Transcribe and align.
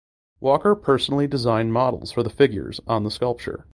Walker 0.39 0.73
personally 0.73 1.27
designed 1.27 1.73
models 1.73 2.11
for 2.11 2.23
the 2.23 2.31
figures 2.31 2.81
on 2.87 3.03
the 3.03 3.11
sculpture. 3.11 3.67